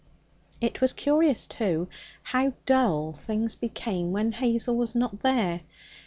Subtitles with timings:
[0.61, 1.87] It was curious, too,
[2.23, 5.61] how dull things became when Hazel was not there.